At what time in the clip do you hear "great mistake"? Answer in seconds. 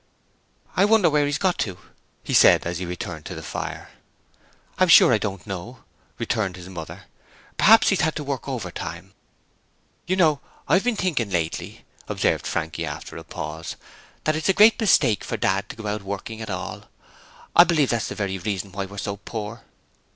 14.57-15.23